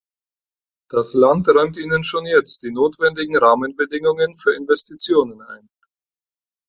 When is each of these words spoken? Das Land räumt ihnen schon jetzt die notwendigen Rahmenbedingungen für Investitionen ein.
Das 0.89 1.13
Land 1.13 1.47
räumt 1.49 1.77
ihnen 1.77 2.03
schon 2.03 2.25
jetzt 2.25 2.63
die 2.63 2.71
notwendigen 2.71 3.37
Rahmenbedingungen 3.37 4.35
für 4.35 4.55
Investitionen 4.55 5.43
ein. 5.43 5.69